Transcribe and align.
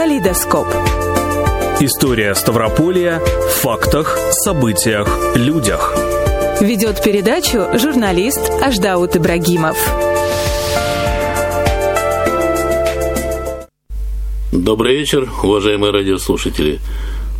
Калейдоскоп. 0.00 0.66
История 1.80 2.34
Ставрополья 2.34 3.20
в 3.20 3.50
фактах, 3.60 4.16
событиях, 4.30 5.06
людях. 5.36 5.94
Ведет 6.58 7.02
передачу 7.04 7.66
журналист 7.78 8.40
Аждаут 8.62 9.16
Ибрагимов. 9.16 9.76
Добрый 14.52 14.96
вечер, 14.96 15.28
уважаемые 15.42 15.92
радиослушатели. 15.92 16.80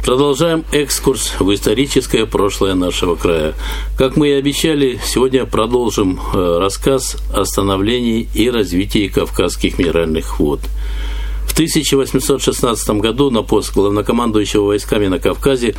Продолжаем 0.04 0.66
экскурс 0.70 1.40
в 1.40 1.54
историческое 1.54 2.26
прошлое 2.26 2.74
нашего 2.74 3.16
края. 3.16 3.54
Как 3.96 4.18
мы 4.18 4.28
и 4.28 4.32
обещали, 4.32 5.00
сегодня 5.02 5.46
продолжим 5.46 6.20
э, 6.20 6.58
рассказ 6.58 7.16
о 7.34 7.46
становлении 7.46 8.28
и 8.34 8.50
развитии 8.50 9.08
Кавказских 9.08 9.78
минеральных 9.78 10.38
вод. 10.38 10.60
В 11.50 11.52
1816 11.52 12.90
году 13.00 13.30
на 13.30 13.42
пост 13.42 13.74
главнокомандующего 13.74 14.66
войсками 14.66 15.08
на 15.08 15.18
Кавказе 15.18 15.74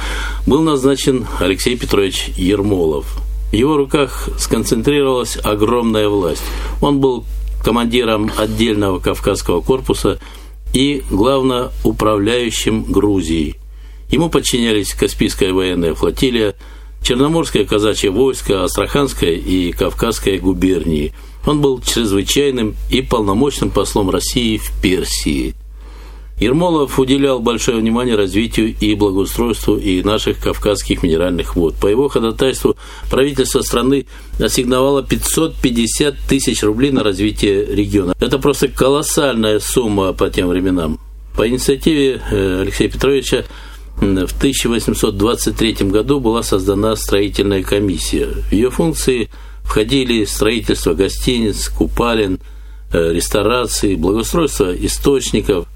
был 0.45 0.61
назначен 0.61 1.25
Алексей 1.39 1.77
Петрович 1.77 2.27
Ермолов. 2.35 3.05
В 3.51 3.53
его 3.53 3.77
руках 3.77 4.29
сконцентрировалась 4.37 5.37
огромная 5.41 6.09
власть. 6.09 6.43
Он 6.81 6.99
был 6.99 7.25
командиром 7.63 8.29
отдельного 8.37 8.99
Кавказского 8.99 9.61
корпуса 9.61 10.19
и 10.73 11.03
главноуправляющим 11.09 12.83
Грузией– 12.83 13.55
Ему 14.11 14.29
подчинялись 14.29 14.93
Каспийская 14.93 15.53
военная 15.53 15.95
флотилия, 15.95 16.55
Черноморское 17.01 17.65
казачье 17.65 18.11
войско, 18.11 18.63
Астраханская 18.63 19.31
и 19.31 19.71
Кавказская 19.71 20.37
губернии. 20.37 21.13
Он 21.47 21.61
был 21.61 21.81
чрезвычайным 21.81 22.75
и 22.91 23.01
полномочным 23.01 23.71
послом 23.71 24.09
России 24.09 24.57
в 24.57 24.69
Персии. 24.81 25.55
Ермолов 26.41 26.97
уделял 26.97 27.39
большое 27.39 27.77
внимание 27.77 28.15
развитию 28.15 28.75
и 28.79 28.95
благоустройству 28.95 29.77
и 29.77 30.01
наших 30.01 30.39
кавказских 30.39 31.03
минеральных 31.03 31.55
вод. 31.55 31.75
По 31.75 31.85
его 31.85 32.09
ходатайству 32.09 32.75
правительство 33.11 33.61
страны 33.61 34.07
ассигновало 34.39 35.03
550 35.03 36.15
тысяч 36.27 36.63
рублей 36.63 36.89
на 36.89 37.03
развитие 37.03 37.63
региона. 37.63 38.15
Это 38.19 38.39
просто 38.39 38.69
колоссальная 38.69 39.59
сумма 39.59 40.13
по 40.13 40.31
тем 40.31 40.47
временам. 40.47 40.99
По 41.37 41.47
инициативе 41.47 42.19
э, 42.31 42.61
Алексея 42.61 42.89
Петровича 42.89 43.43
в 43.97 44.01
1823 44.01 45.89
году 45.89 46.19
была 46.19 46.41
создана 46.41 46.95
строительная 46.95 47.61
комиссия. 47.61 48.25
В 48.25 48.51
ее 48.51 48.71
функции 48.71 49.29
входили 49.61 50.25
строительство 50.25 50.95
гостиниц, 50.95 51.69
купалин, 51.69 52.39
э, 52.91 53.13
ресторации, 53.13 53.93
благоустройство 53.93 54.75
источников, 54.75 55.67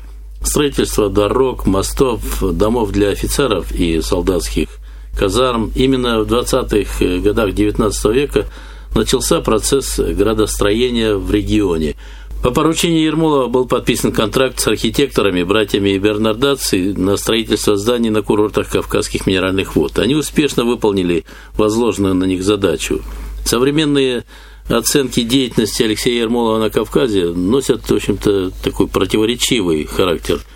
строительство 0.46 1.10
дорог, 1.10 1.66
мостов, 1.66 2.42
домов 2.42 2.92
для 2.92 3.10
офицеров 3.10 3.72
и 3.72 4.02
солдатских 4.02 4.70
казарм. 5.18 5.72
Именно 5.76 6.22
в 6.22 6.28
20-х 6.32 7.20
годах 7.22 7.50
XIX 7.50 8.14
века 8.14 8.46
начался 8.94 9.42
процесс 9.42 10.00
градостроения 10.00 11.16
в 11.16 11.32
регионе– 11.32 11.96
по 12.46 12.52
поручению 12.52 13.02
Ермолова 13.02 13.48
был 13.48 13.66
подписан 13.66 14.12
контракт 14.12 14.60
с 14.60 14.68
архитекторами, 14.68 15.42
братьями 15.42 15.98
Бернардаци 15.98 16.94
на 16.96 17.18
строительство 17.18 17.76
зданий 17.76 18.12
на 18.12 18.22
курортах 18.22 18.70
Кавказских 18.70 19.26
минеральных 19.26 19.76
вод. 19.76 19.98
Они 19.98 20.14
успешно 20.14 20.64
выполнили 20.64 21.26
возложенную 21.58 22.14
на 22.14 22.26
них 22.26 22.44
задачу. 22.44 23.02
Современные 23.46 24.26
оценки 24.68 25.22
деятельности 25.22 25.84
Алексея 25.84 26.22
Ермолова 26.22 26.60
на 26.60 26.70
Кавказе 26.70 27.26
носят, 27.26 27.90
в 27.90 27.94
общем-то, 27.94 28.52
такой 28.64 28.88
противоречивый 28.88 29.86
характер– 29.86 30.42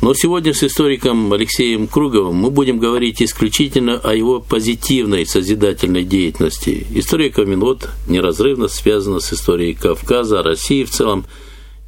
но 0.00 0.14
сегодня 0.14 0.54
с 0.54 0.62
историком 0.62 1.32
Алексеем 1.32 1.88
Круговым 1.88 2.36
мы 2.36 2.50
будем 2.50 2.78
говорить 2.78 3.20
исключительно 3.20 3.94
о 3.96 4.14
его 4.14 4.38
позитивной 4.38 5.26
созидательной 5.26 6.04
деятельности. 6.04 6.86
История 6.92 7.30
Каменот 7.30 7.90
неразрывно 8.06 8.68
связана 8.68 9.18
с 9.18 9.32
историей 9.32 9.74
Кавказа, 9.74 10.44
России 10.44 10.84
в 10.84 10.90
целом 10.90 11.26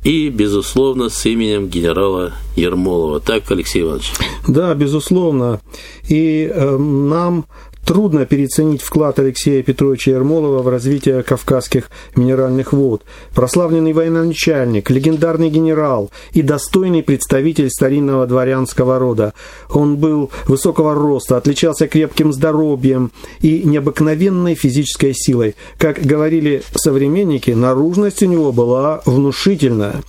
и, 0.02 0.28
безусловно, 0.28 1.08
с 1.08 1.24
именем 1.24 1.68
генерала 1.68 2.32
Ермолова. 2.56 3.20
Так, 3.20 3.48
Алексей 3.52 3.82
Иванович? 3.82 4.12
Да, 4.48 4.74
безусловно. 4.74 5.60
И 6.08 6.50
э, 6.52 6.76
нам 6.76 7.44
Трудно 7.84 8.24
переоценить 8.24 8.82
вклад 8.82 9.18
Алексея 9.18 9.62
Петровича 9.62 10.12
Ермолова 10.12 10.62
в 10.62 10.68
развитие 10.68 11.22
кавказских 11.22 11.90
минеральных 12.14 12.72
вод. 12.72 13.02
Прославленный 13.34 13.92
военачальник, 13.92 14.90
легендарный 14.90 15.50
генерал 15.50 16.10
и 16.32 16.42
достойный 16.42 17.02
представитель 17.02 17.68
старинного 17.70 18.26
дворянского 18.26 18.98
рода. 18.98 19.32
Он 19.70 19.96
был 19.96 20.30
высокого 20.46 20.94
роста, 20.94 21.36
отличался 21.36 21.88
крепким 21.88 22.32
здоровьем 22.32 23.10
и 23.40 23.62
необыкновенной 23.64 24.54
физической 24.54 25.12
силой. 25.14 25.56
Как 25.78 26.00
говорили 26.00 26.62
современники, 26.74 27.50
наружность 27.50 28.22
у 28.22 28.26
него 28.26 28.52
была 28.52 29.02
внушительная. 29.04 30.02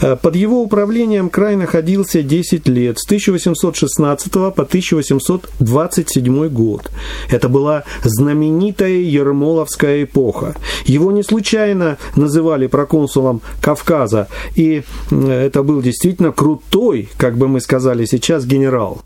Э, 0.00 0.16
под 0.16 0.36
его 0.36 0.62
управлением 0.62 1.30
край 1.30 1.56
находился 1.56 2.22
10 2.22 2.68
лет, 2.68 2.98
с 2.98 3.06
1816 3.06 4.32
по 4.32 4.48
1827 4.48 6.48
год. 6.48 6.90
Это 7.30 7.48
была 7.48 7.84
знаменитая 8.02 8.90
Ермоловская 8.90 10.04
эпоха. 10.04 10.54
Его 10.84 11.12
не 11.12 11.22
случайно 11.22 11.96
называли 12.16 12.66
проконсулом 12.66 13.40
Кавказа, 13.60 14.28
и 14.56 14.82
это 15.10 15.62
был 15.62 15.82
действительно 15.82 16.32
крутой, 16.32 17.08
как 17.16 17.36
бы 17.36 17.48
мы 17.48 17.60
сказали 17.60 18.04
сейчас, 18.04 18.44
генерал. 18.44 19.02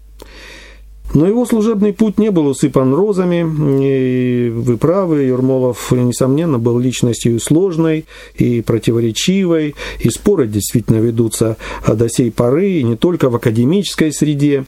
Но 1.15 1.27
его 1.27 1.47
служебный 1.47 1.93
путь 1.93 2.19
не 2.19 2.31
был 2.31 2.47
усыпан 2.49 2.95
розами, 2.95 3.47
и 3.83 4.51
вы 4.51 4.77
правы, 4.77 5.23
Ермолов, 5.23 5.91
несомненно, 5.91 6.59
был 6.59 6.79
личностью 6.79 7.41
сложной 7.41 8.05
и 8.35 8.61
противоречивой, 8.61 9.75
и 10.01 10.11
споры 10.11 10.47
действительно 10.47 10.99
ведутся 10.99 11.57
до 11.87 12.09
сей 12.09 12.31
поры, 12.31 12.73
и 12.73 12.83
не 12.83 12.97
только 12.97 13.31
в 13.31 13.37
академической 13.37 14.13
среде. 14.13 14.67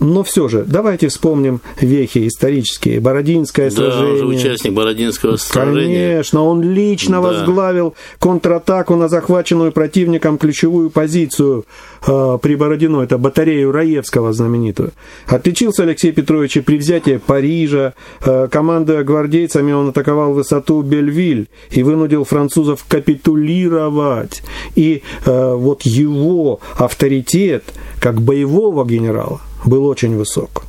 Но 0.00 0.22
все 0.22 0.48
же, 0.48 0.64
давайте 0.66 1.08
вспомним 1.08 1.60
вехи 1.78 2.26
исторические. 2.26 3.00
Бородинское 3.00 3.68
да, 3.68 3.76
сражение. 3.76 4.24
он 4.24 4.30
участник 4.30 4.72
Бородинского 4.72 5.36
сражения. 5.36 6.12
Конечно, 6.12 6.42
он 6.42 6.62
лично 6.62 7.16
да. 7.16 7.28
возглавил 7.28 7.94
контратаку 8.18 8.96
на 8.96 9.08
захваченную 9.08 9.72
противником 9.72 10.38
ключевую 10.38 10.88
позицию 10.88 11.66
э, 12.06 12.38
при 12.40 12.54
Бородино. 12.54 13.02
Это 13.02 13.18
батарею 13.18 13.72
Раевского 13.72 14.32
знаменитую. 14.32 14.92
Отличился 15.26 15.82
Алексей 15.82 16.12
Петрович 16.12 16.56
и 16.56 16.60
при 16.60 16.78
взятии 16.78 17.20
Парижа. 17.24 17.92
Э, 18.24 18.48
командуя 18.50 19.04
гвардейцами, 19.04 19.72
он 19.72 19.90
атаковал 19.90 20.32
высоту 20.32 20.80
Бельвиль 20.80 21.48
и 21.70 21.82
вынудил 21.82 22.24
французов 22.24 22.86
капитулировать. 22.88 24.42
И 24.76 25.02
э, 25.26 25.54
вот 25.54 25.82
его 25.82 26.60
авторитет 26.78 27.64
как 28.00 28.22
боевого 28.22 28.86
генерала 28.86 29.42
был 29.64 29.86
очень 29.86 30.16
высок. 30.16 30.64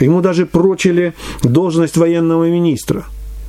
Ему 0.00 0.20
даже 0.20 0.46
прочили 0.46 1.14
должность 1.42 1.96
военного 1.96 2.48
министра. 2.48 3.04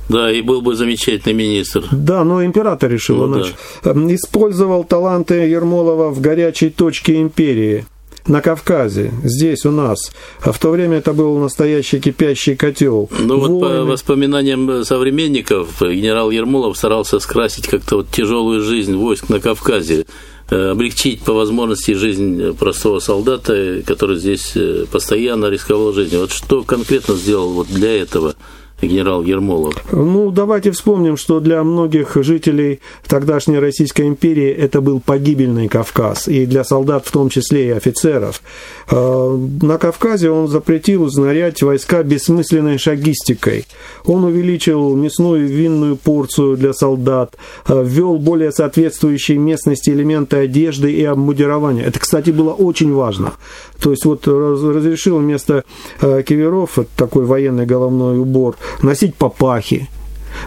Да, 0.08 0.30
и 0.30 0.40
был 0.40 0.62
бы 0.62 0.76
замечательный 0.76 1.34
министр. 1.34 1.84
Да, 1.90 2.22
но 2.24 2.44
император 2.44 2.90
решил 2.90 3.26
ну, 3.26 3.38
иначе. 3.38 3.54
Да. 3.82 3.90
Эм, 3.90 4.14
использовал 4.14 4.84
таланты 4.84 5.34
Ермолова 5.34 6.10
в 6.10 6.20
горячей 6.20 6.70
точке 6.70 7.20
империи 7.20 7.86
на 8.28 8.40
Кавказе, 8.40 9.12
здесь 9.24 9.64
у 9.66 9.70
нас. 9.70 10.12
А 10.42 10.52
в 10.52 10.58
то 10.58 10.70
время 10.70 10.98
это 10.98 11.12
был 11.12 11.38
настоящий 11.38 12.00
кипящий 12.00 12.56
котел. 12.56 13.08
Ну 13.18 13.38
вот 13.38 13.60
по 13.60 13.84
воспоминаниям 13.84 14.84
современников, 14.84 15.80
генерал 15.80 16.30
Ермолов 16.30 16.76
старался 16.76 17.20
скрасить 17.20 17.66
как-то 17.68 17.96
вот 17.96 18.10
тяжелую 18.10 18.62
жизнь 18.62 18.96
войск 18.96 19.28
на 19.28 19.40
Кавказе. 19.40 20.06
Э, 20.48 20.70
облегчить 20.70 21.22
по 21.22 21.32
возможности 21.32 21.90
жизнь 21.92 22.52
простого 22.56 23.00
солдата, 23.00 23.82
который 23.84 24.16
здесь 24.16 24.52
э, 24.54 24.84
постоянно 24.90 25.46
рисковал 25.46 25.92
жизнью. 25.92 26.20
Вот 26.20 26.30
что 26.30 26.62
конкретно 26.62 27.16
сделал 27.16 27.50
вот 27.50 27.66
для 27.66 28.00
этого 28.00 28.36
генерал 28.82 29.22
Ермолов? 29.22 29.74
Ну, 29.92 30.30
давайте 30.30 30.70
вспомним, 30.70 31.16
что 31.16 31.40
для 31.40 31.62
многих 31.64 32.16
жителей 32.16 32.80
тогдашней 33.06 33.58
Российской 33.58 34.06
империи 34.06 34.50
это 34.50 34.80
был 34.80 35.00
погибельный 35.00 35.68
Кавказ, 35.68 36.28
и 36.28 36.46
для 36.46 36.64
солдат 36.64 37.06
в 37.06 37.10
том 37.10 37.28
числе 37.28 37.68
и 37.68 37.70
офицеров. 37.70 38.42
Э, 38.90 39.38
на 39.62 39.78
Кавказе 39.78 40.30
он 40.30 40.48
запретил 40.48 41.02
узнарять 41.02 41.62
войска 41.62 42.02
бессмысленной 42.02 42.78
шагистикой. 42.78 43.66
Он 44.04 44.24
увеличил 44.24 44.94
мясную 44.94 45.46
и 45.46 45.52
винную 45.52 45.96
порцию 45.96 46.56
для 46.56 46.72
солдат, 46.72 47.36
э, 47.68 47.82
ввел 47.84 48.18
более 48.18 48.52
соответствующие 48.52 49.38
местности 49.38 49.90
элементы 49.90 50.36
одежды 50.36 50.92
и 50.92 51.04
обмундирования. 51.04 51.84
Это, 51.86 51.98
кстати, 51.98 52.30
было 52.30 52.52
очень 52.52 52.92
важно. 52.92 53.32
То 53.80 53.90
есть 53.90 54.04
вот 54.04 54.26
разрешил 54.26 55.18
вместо 55.18 55.64
э, 56.00 56.22
киверов, 56.22 56.78
такой 56.96 57.24
военный 57.24 57.66
головной 57.66 58.18
убор, 58.18 58.56
носить 58.82 59.14
папахи. 59.14 59.88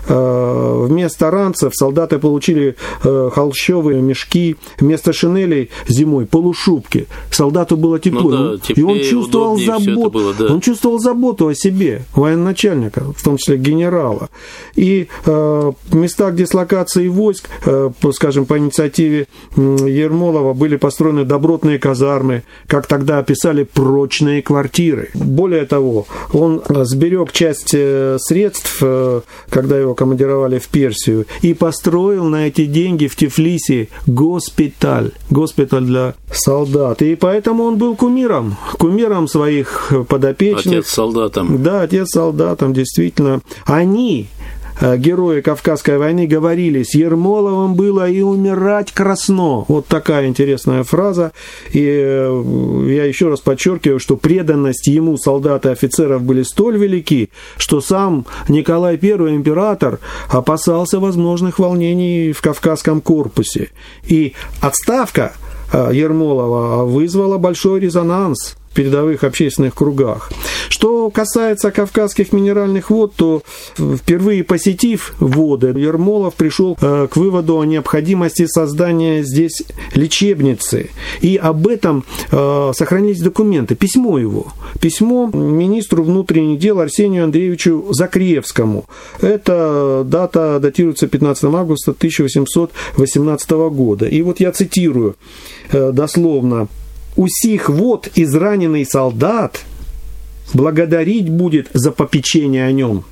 Вместо 0.08 1.32
ранцев 1.32 1.74
солдаты 1.76 2.20
получили 2.20 2.76
холщовые 3.04 4.02
мешки, 4.02 4.56
вместо 4.80 5.14
шинелей 5.14 5.70
зимой 5.88 6.26
полушубки. 6.26 7.08
Солдату 7.32 7.78
было 7.78 8.00
тепло. 8.00 8.30
Ну, 8.30 8.58
да, 8.58 8.74
и 8.76 8.82
он 8.82 9.00
чувствовал 9.02 9.58
заботу. 9.60 10.12
Было, 10.12 10.34
да. 10.34 10.46
Он 10.54 10.62
чувствовал 10.62 11.00
заботу 11.00 11.48
о 11.48 11.54
себе, 11.54 12.04
военачальника, 12.14 13.04
в 13.16 13.24
том 13.24 13.38
числе 13.38 13.58
генерала. 13.58 14.30
И 14.76 15.08
э, 15.26 15.72
места 15.92 16.32
дислокации 16.32 17.08
войск, 17.08 17.50
э, 17.66 17.90
скажем, 18.12 18.46
по 18.46 18.58
инициативе 18.58 19.28
Ермолова 19.56 20.54
были 20.54 20.78
построены 20.78 21.26
добротные 21.26 21.80
казармы, 21.80 22.44
как 22.68 22.88
тогда 22.88 23.20
описали, 23.20 23.64
прочные 23.64 24.42
квартиры. 24.42 25.10
Более 25.14 25.66
того, 25.66 26.08
он 26.34 26.62
сберег 26.68 27.32
часть 27.32 27.74
э, 27.74 28.18
средств, 28.20 28.80
э, 28.82 29.22
когда 29.50 29.79
его 29.80 29.96
командировали 29.96 30.60
в 30.60 30.68
Персию, 30.68 31.26
и 31.42 31.54
построил 31.54 32.26
на 32.26 32.48
эти 32.48 32.66
деньги 32.66 33.08
в 33.08 33.16
Тифлисе 33.16 33.90
госпиталь, 34.08 35.12
госпиталь 35.30 35.86
для 35.86 36.14
солдат. 36.32 37.02
И 37.02 37.16
поэтому 37.16 37.64
он 37.64 37.78
был 37.78 37.96
кумиром, 37.96 38.56
кумиром 38.78 39.28
своих 39.28 39.92
подопечных. 40.08 40.80
Отец 40.80 40.88
солдатам. 40.90 41.64
Да, 41.64 41.82
отец 41.82 42.10
солдатам, 42.10 42.74
действительно. 42.74 43.42
Они 43.66 44.28
герои 44.82 45.42
Кавказской 45.42 45.98
войны 45.98 46.28
говорили, 46.28 46.84
с 46.84 46.94
Ермоловым 46.94 47.76
было 47.76 48.10
и 48.10 48.22
умирать 48.22 48.92
красно. 48.92 49.66
Вот 49.68 49.88
такая 49.88 50.28
интересная 50.28 50.84
фраза. 50.84 51.32
И 51.72 51.84
э, 51.84 52.86
я 52.88 53.06
еще 53.06 53.30
раз 53.30 53.40
подчеркиваю, 53.42 54.00
что 54.00 54.16
преданность 54.16 54.88
ему 54.88 55.18
солдат 55.18 55.66
и 55.66 55.70
офицеров 55.70 56.22
были 56.22 56.44
столь 56.44 56.78
велики, 56.78 57.30
что 57.58 57.82
сам 57.82 58.26
Николай 58.48 59.00
I, 59.02 59.36
император, 59.36 60.00
опасался 60.30 61.00
возможных 61.00 61.60
волнений 61.60 62.32
в 62.32 62.42
Кавказском 62.42 63.02
корпусе. 63.02 63.72
И 64.08 64.34
отставка 64.62 65.34
э, 65.74 65.90
Ермолова 65.94 66.86
вызвала 66.86 67.38
большой 67.38 67.80
резонанс 67.80 68.59
передовых 68.74 69.24
общественных 69.24 69.76
кругах. 69.76 70.32
Что 70.70 71.10
касается 71.10 71.72
кавказских 71.72 72.32
минеральных 72.32 72.90
вод, 72.90 73.14
то 73.16 73.42
впервые 73.78 74.44
посетив 74.44 75.14
воды, 75.20 75.68
Ермолов 75.68 76.36
пришел 76.36 76.78
э, 76.80 77.08
к 77.10 77.18
выводу 77.18 77.60
о 77.60 77.66
необходимости 77.66 78.46
создания 78.46 79.24
здесь 79.24 79.64
лечебницы. 79.94 80.90
И 81.22 81.38
об 81.38 81.68
этом 81.68 82.06
э, 82.32 82.72
сохранились 82.76 83.22
документы. 83.22 83.76
Письмо 83.76 84.18
его. 84.18 84.48
Письмо 84.80 85.30
министру 85.34 86.04
внутренних 86.04 86.60
дел 86.60 86.80
Арсению 86.80 87.26
Андреевичу 87.26 87.88
Закревскому. 87.90 88.86
Это 89.22 90.04
дата 90.06 90.60
датируется 90.60 91.08
15 91.08 91.44
августа 91.46 91.92
1818 91.92 93.50
года. 93.52 94.06
И 94.06 94.22
вот 94.22 94.40
я 94.40 94.52
цитирую 94.52 95.16
э, 95.72 95.92
дословно 95.92 96.68
у 97.20 97.28
сих 97.28 97.68
вот 97.68 98.10
израненный 98.16 98.86
солдат 98.86 99.60
благодарить 100.54 101.28
будет 101.28 101.68
за 101.74 101.92
попечение 101.92 102.66
о 102.66 102.72
нем. 102.72 103.04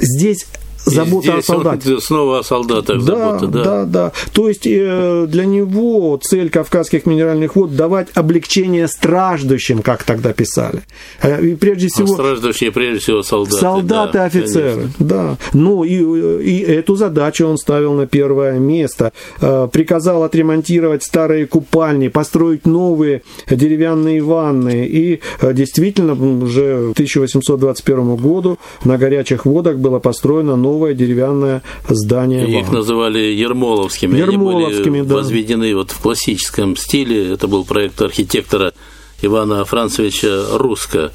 Здесь 0.00 0.46
забота 0.84 1.36
о 1.36 1.42
солдате. 1.42 2.00
Снова 2.00 2.40
о 2.40 2.42
солдатах 2.42 3.04
да, 3.04 3.16
забота, 3.16 3.46
да. 3.46 3.64
Да, 3.64 3.84
да. 3.84 4.12
То 4.32 4.48
есть 4.48 4.66
э, 4.66 5.26
для 5.28 5.44
него 5.44 6.18
цель 6.22 6.50
Кавказских 6.50 7.06
минеральных 7.06 7.56
вод 7.56 7.76
давать 7.76 8.08
облегчение 8.14 8.88
страждущим, 8.88 9.82
как 9.82 10.02
тогда 10.04 10.32
писали. 10.32 10.82
Э, 11.22 11.44
и 11.44 11.54
прежде 11.54 11.88
всего... 11.88 12.12
А 12.12 12.14
страждущие, 12.14 12.72
прежде 12.72 13.00
всего, 13.00 13.22
солдаты. 13.22 13.56
Солдаты, 13.56 14.12
да, 14.18 14.24
офицеры, 14.24 14.72
конечно. 14.72 15.06
да. 15.06 15.36
Ну, 15.52 15.84
и, 15.84 15.94
и 16.42 16.60
эту 16.60 16.96
задачу 16.96 17.46
он 17.46 17.58
ставил 17.58 17.94
на 17.94 18.06
первое 18.06 18.58
место. 18.58 19.12
Э, 19.40 19.68
приказал 19.72 20.22
отремонтировать 20.24 21.02
старые 21.02 21.46
купальни, 21.46 22.08
построить 22.08 22.66
новые 22.66 23.22
деревянные 23.48 24.22
ванны. 24.22 24.86
И 24.86 25.20
действительно, 25.52 26.12
уже 26.12 26.90
к 26.90 26.92
1821 26.92 28.16
году 28.16 28.58
на 28.84 28.98
горячих 28.98 29.46
водах 29.46 29.76
было 29.76 29.98
построено 29.98 30.56
новое 30.56 30.71
новое 30.72 30.94
деревянное 30.94 31.62
здание. 31.88 32.48
Их 32.48 32.66
ван. 32.66 32.76
называли 32.76 33.18
Ермоловскими. 33.18 34.16
Ермоловскими, 34.16 34.86
Они 34.86 35.00
были 35.00 35.08
да. 35.08 35.14
возведены 35.16 35.74
вот 35.74 35.90
в 35.90 36.00
классическом 36.00 36.76
стиле. 36.76 37.32
Это 37.32 37.46
был 37.46 37.64
проект 37.64 38.00
архитектора 38.00 38.72
Ивана 39.20 39.64
Францевича 39.64 40.44
Руска. 40.52 41.12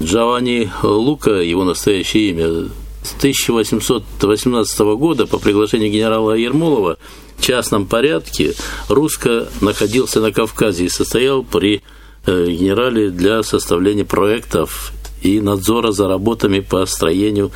Джованни 0.00 0.70
Лука, 0.82 1.40
его 1.42 1.64
настоящее 1.64 2.30
имя, 2.30 2.68
с 3.02 3.14
1818 3.16 4.78
года 4.96 5.26
по 5.26 5.38
приглашению 5.38 5.90
генерала 5.90 6.34
Ермолова 6.34 6.98
в 7.36 7.42
частном 7.42 7.86
порядке 7.86 8.54
Руска 8.88 9.48
находился 9.60 10.20
на 10.20 10.32
Кавказе 10.32 10.84
и 10.84 10.88
состоял 10.88 11.42
при 11.42 11.82
э, 12.26 12.46
генерале 12.46 13.10
для 13.10 13.42
составления 13.42 14.04
проектов 14.04 14.92
и 15.22 15.40
надзора 15.40 15.90
за 15.92 16.06
работами 16.08 16.60
по 16.60 16.84
строению 16.86 17.50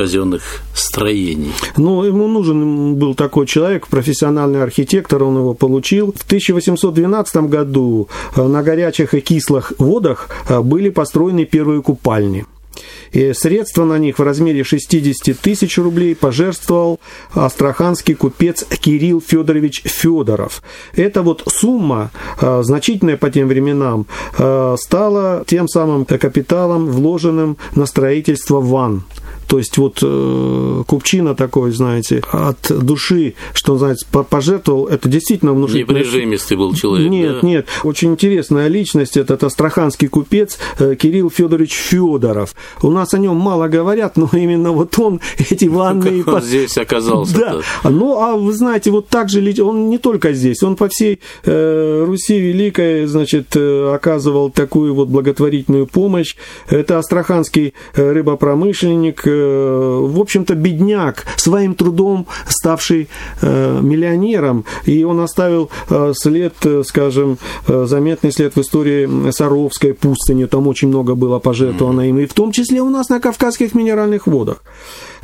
казенных 0.00 0.62
строений. 0.74 1.52
Ну, 1.76 2.02
ему 2.04 2.26
нужен 2.26 2.94
был 2.94 3.14
такой 3.14 3.46
человек, 3.46 3.86
профессиональный 3.86 4.62
архитектор, 4.62 5.22
он 5.22 5.36
его 5.36 5.52
получил. 5.52 6.14
В 6.16 6.24
1812 6.24 7.36
году 7.50 8.08
э, 8.34 8.42
на 8.42 8.62
горячих 8.62 9.12
и 9.12 9.20
кислых 9.20 9.74
водах 9.78 10.30
э, 10.48 10.60
были 10.60 10.88
построены 10.88 11.44
первые 11.44 11.82
купальни. 11.82 12.46
И 13.12 13.34
средства 13.34 13.84
на 13.84 13.98
них 13.98 14.18
в 14.18 14.22
размере 14.22 14.64
60 14.64 15.38
тысяч 15.38 15.76
рублей 15.76 16.14
пожертвовал 16.14 16.98
астраханский 17.34 18.14
купец 18.14 18.64
Кирилл 18.64 19.20
Федорович 19.20 19.82
Федоров. 19.84 20.62
Эта 20.94 21.20
вот 21.20 21.42
сумма, 21.46 22.10
э, 22.40 22.62
значительная 22.62 23.18
по 23.18 23.28
тем 23.28 23.48
временам, 23.48 24.06
стала 24.78 25.44
тем 25.46 25.68
самым 25.68 26.06
капиталом, 26.06 26.86
вложенным 26.86 27.58
на 27.74 27.84
строительство 27.84 28.60
ванн. 28.60 29.02
То 29.50 29.58
есть 29.58 29.78
вот 29.78 29.98
э, 30.00 30.84
Купчина 30.86 31.34
такой, 31.34 31.72
знаете, 31.72 32.22
от 32.30 32.70
души, 32.70 33.34
что 33.52 33.76
знаете, 33.78 34.06
пожертвовал, 34.08 34.86
это 34.86 35.08
действительно 35.08 35.52
внушительно. 35.54 35.98
Неприжимистый 35.98 36.56
был 36.56 36.72
человек. 36.72 37.10
Нет, 37.10 37.40
да? 37.42 37.48
нет. 37.48 37.66
Очень 37.82 38.12
интересная 38.12 38.68
личность, 38.68 39.16
этот 39.16 39.42
астраханский 39.42 40.06
купец 40.06 40.56
э, 40.78 40.94
Кирилл 40.94 41.30
Федорович 41.30 41.72
Федоров. 41.72 42.54
У 42.80 42.90
нас 42.90 43.12
о 43.12 43.18
нем 43.18 43.38
мало 43.38 43.66
говорят, 43.66 44.16
но 44.16 44.30
именно 44.32 44.70
вот 44.70 44.96
он 45.00 45.20
эти 45.36 45.64
ванны... 45.64 46.22
Как 46.22 46.34
он 46.34 46.42
здесь 46.42 46.78
оказался 46.78 47.36
Да. 47.36 47.60
Ну, 47.90 48.22
а 48.22 48.36
вы 48.36 48.52
знаете, 48.52 48.92
вот 48.92 49.08
так 49.08 49.30
же 49.30 49.40
он 49.64 49.90
не 49.90 49.98
только 49.98 50.32
здесь, 50.32 50.62
он 50.62 50.76
по 50.76 50.88
всей 50.88 51.18
э, 51.44 52.04
Руси 52.06 52.38
Великой, 52.38 53.06
значит, 53.06 53.56
э, 53.56 53.92
оказывал 53.92 54.50
такую 54.50 54.94
вот 54.94 55.08
благотворительную 55.08 55.88
помощь. 55.88 56.36
Это 56.68 56.98
астраханский 56.98 57.74
э, 57.96 58.12
рыбопромышленник, 58.12 59.22
в 59.40 60.20
общем-то, 60.20 60.54
бедняк, 60.54 61.26
своим 61.36 61.74
трудом 61.74 62.26
ставший 62.46 63.08
э, 63.40 63.80
миллионером. 63.80 64.64
И 64.86 65.04
он 65.04 65.20
оставил 65.20 65.70
э, 65.88 66.12
след, 66.14 66.54
э, 66.64 66.82
скажем, 66.84 67.38
заметный 67.66 68.32
след 68.32 68.56
в 68.56 68.60
истории 68.60 69.30
Саровской 69.30 69.94
пустыни. 69.94 70.46
Там 70.46 70.68
очень 70.68 70.88
много 70.88 71.14
было 71.14 71.38
пожертвовано 71.38 72.08
им. 72.08 72.18
И 72.18 72.26
в 72.26 72.34
том 72.34 72.52
числе 72.52 72.80
у 72.80 72.90
нас 72.90 73.08
на 73.08 73.20
Кавказских 73.20 73.74
минеральных 73.74 74.26
водах. 74.26 74.62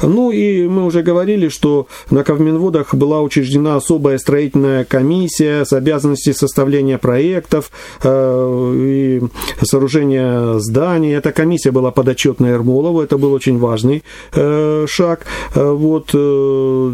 Ну 0.02 0.30
и 0.30 0.66
мы 0.66 0.84
уже 0.84 1.02
говорили, 1.02 1.48
что 1.48 1.86
на 2.10 2.24
Ковминводах 2.24 2.94
была 2.94 3.22
учреждена 3.22 3.76
особая 3.76 4.18
строительная 4.18 4.84
комиссия 4.84 5.64
с 5.64 5.72
обязанностью 5.72 6.34
составления 6.34 6.98
проектов 6.98 7.70
э, 8.02 8.74
и 8.76 9.22
сооружения 9.62 10.58
зданий. 10.58 11.14
Эта 11.14 11.32
комиссия 11.32 11.70
была 11.70 11.90
подотчетна 11.90 12.46
Ермолову, 12.46 13.00
это 13.00 13.16
был 13.16 13.32
очень 13.32 13.58
важный 13.58 14.02
э, 14.32 14.86
шаг 14.88 15.26
э, 15.54 15.70
вот, 15.70 16.10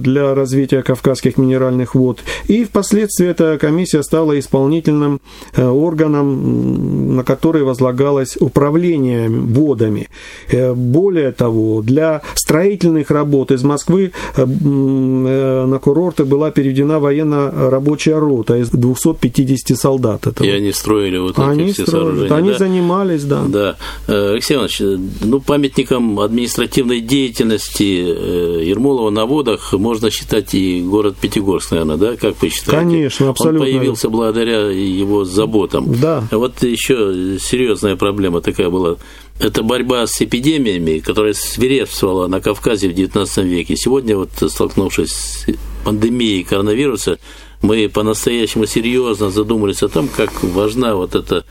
для 0.02 0.34
развития 0.34 0.82
кавказских 0.82 1.38
минеральных 1.38 1.94
вод. 1.94 2.20
И 2.46 2.64
впоследствии 2.64 3.26
эта 3.26 3.58
комиссия 3.58 4.02
стала 4.02 4.38
исполнительным 4.38 5.20
органом, 5.56 7.16
на 7.16 7.24
который 7.24 7.62
возлагалось 7.62 8.36
управление 8.38 9.28
водами. 9.28 10.08
Более 10.50 11.32
того, 11.32 11.82
для 11.82 12.22
строительных 12.34 12.91
строительных 12.92 13.10
работ 13.10 13.50
из 13.50 13.62
Москвы 13.62 14.12
э, 14.36 14.42
э, 14.42 15.66
на 15.66 15.78
курорты 15.78 16.24
была 16.24 16.50
переведена 16.50 17.00
военно-рабочая 17.00 18.18
рота 18.18 18.56
из 18.56 18.70
250 18.70 19.78
солдат. 19.78 20.26
Это 20.26 20.44
И 20.44 20.50
они 20.50 20.72
строили 20.72 21.18
вот 21.18 21.38
они 21.38 21.64
эти 21.64 21.72
все 21.72 21.82
строили, 21.86 22.04
сооружения. 22.04 22.36
Они 22.36 22.50
да? 22.50 22.58
занимались, 22.58 23.24
да. 23.24 23.42
Да. 23.48 23.76
Э, 24.06 24.32
Алексей 24.32 24.54
Иванович, 24.54 24.82
ну, 25.22 25.40
памятником 25.40 26.20
административной 26.20 27.00
деятельности 27.00 27.82
Ермолова 27.82 29.10
на 29.10 29.26
водах 29.26 29.72
можно 29.72 30.10
считать 30.10 30.54
и 30.54 30.82
город 30.82 31.16
Пятигорск, 31.20 31.72
наверное, 31.72 31.96
да, 31.96 32.16
как 32.16 32.40
вы 32.42 32.48
считаете? 32.48 32.78
Конечно, 32.78 33.30
абсолютно. 33.30 33.66
Он 33.66 33.72
появился 33.72 34.08
благодаря 34.08 34.70
его 34.70 35.24
заботам. 35.24 35.94
Да. 36.00 36.24
А 36.30 36.36
вот 36.36 36.62
еще 36.62 37.38
серьезная 37.40 37.96
проблема 37.96 38.40
такая 38.40 38.70
была 38.70 38.96
это 39.40 39.62
борьба 39.62 40.06
с 40.06 40.20
эпидемиями, 40.22 40.98
которая 40.98 41.32
свирепствовала 41.34 42.26
на 42.28 42.40
Кавказе 42.40 42.88
в 42.88 42.92
XIX 42.92 43.44
веке. 43.44 43.76
Сегодня, 43.76 44.16
вот, 44.16 44.30
столкнувшись 44.48 45.12
с 45.12 45.46
пандемией 45.84 46.44
коронавируса, 46.44 47.18
мы 47.60 47.88
по-настоящему 47.88 48.66
серьезно 48.66 49.30
задумались 49.30 49.82
о 49.82 49.88
том, 49.88 50.08
как 50.08 50.42
важна 50.42 50.94
вот 50.94 51.14
эта 51.14 51.44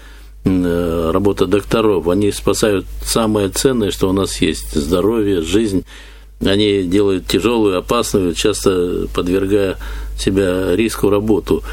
э, 0.43 1.11
работа 1.13 1.45
докторов. 1.47 2.07
Они 2.07 2.31
спасают 2.31 2.85
самое 3.03 3.49
ценное, 3.49 3.91
что 3.91 4.09
у 4.09 4.13
нас 4.13 4.41
есть– 4.41 4.71
здоровье, 4.73 5.41
жизнь. 5.41 5.85
Они 6.41 6.83
делают 6.83 7.27
тяжелую, 7.27 7.77
опасную, 7.77 8.33
часто 8.33 9.07
подвергая 9.13 9.77
себя 10.17 10.75
риску 10.75 11.09
работу. 11.09 11.63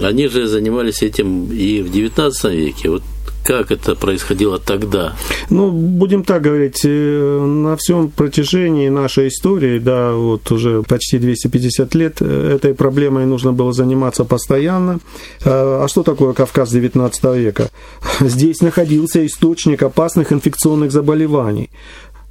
Они 0.00 0.28
же 0.28 0.46
занимались 0.46 1.02
этим 1.02 1.50
и 1.50 1.82
в 1.82 1.90
XIX 1.90 2.54
веке. 2.54 2.90
Вот 2.90 3.02
как 3.46 3.70
это 3.70 3.94
происходило 3.94 4.58
тогда? 4.58 5.12
Ну, 5.50 5.70
будем 5.70 6.24
так 6.24 6.42
говорить, 6.42 6.80
э, 6.84 7.40
на 7.40 7.76
всем 7.76 8.10
протяжении 8.10 8.88
нашей 8.88 9.28
истории, 9.28 9.78
да, 9.78 10.12
вот 10.12 10.50
уже 10.50 10.82
почти 10.82 11.18
250 11.18 11.94
лет, 11.94 12.16
э, 12.20 12.56
этой 12.56 12.74
проблемой 12.74 13.26
нужно 13.26 13.52
было 13.52 13.72
заниматься 13.72 14.24
постоянно. 14.24 14.98
А, 15.44 15.84
а 15.84 15.88
что 15.88 16.02
такое 16.02 16.32
Кавказ 16.32 16.70
19 16.70 17.24
века? 17.36 17.68
Здесь 18.20 18.62
находился 18.62 19.24
источник 19.24 19.82
опасных 19.82 20.32
инфекционных 20.32 20.90
заболеваний. 20.90 21.70